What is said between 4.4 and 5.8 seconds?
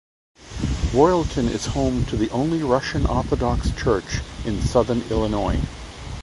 in southern Illinois.